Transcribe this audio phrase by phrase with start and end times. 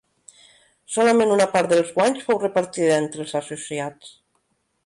[0.93, 4.15] Solament una part dels guanys fou repartida entre els associats.